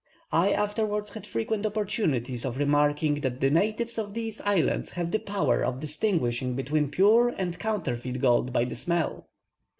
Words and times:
I 0.31 0.49
afterwards 0.51 1.11
had 1.11 1.27
frequent 1.27 1.63
opportunities 1.63 2.43
of 2.43 2.57
remarking 2.57 3.21
that 3.21 3.39
the 3.39 3.51
natives 3.51 3.99
of 3.99 4.15
these 4.15 4.41
islands 4.41 4.89
have 4.93 5.11
the 5.11 5.19
power 5.19 5.63
of 5.63 5.79
distinguishing 5.79 6.55
between 6.55 6.89
pure 6.89 7.29
and 7.37 7.59
counterfeit 7.59 8.19
gold 8.19 8.51
by 8.51 8.65
the 8.65 8.75
smell. 8.75 9.27